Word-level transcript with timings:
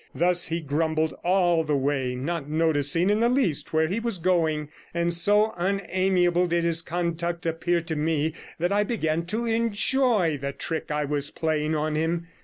Thus 0.15 0.47
he 0.47 0.61
grumbled 0.61 1.13
all 1.23 1.63
the 1.63 1.75
way, 1.75 2.15
not 2.15 2.49
noticing 2.49 3.11
in 3.11 3.19
the 3.19 3.29
least 3.29 3.71
where 3.71 3.87
he 3.87 3.99
was 3.99 4.17
going; 4.17 4.69
and 4.95 5.13
so 5.13 5.53
unamiable 5.57 6.47
did 6.47 6.63
his 6.63 6.81
conduct 6.81 7.45
appear 7.45 7.81
to 7.81 7.95
me, 7.95 8.33
that 8.57 8.71
I 8.71 8.83
began 8.83 9.27
to 9.27 9.45
enjoy 9.45 10.39
the 10.41 10.53
trick 10.53 10.89
I 10.89 11.05
was 11.05 11.29
playing 11.29 11.75
on 11.75 11.93
him. 11.93 12.25